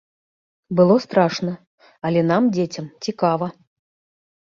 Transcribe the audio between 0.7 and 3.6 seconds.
Было страшна, але нам, дзецям, цікава.